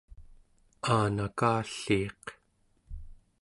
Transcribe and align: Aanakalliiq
Aanakalliiq 0.93 2.23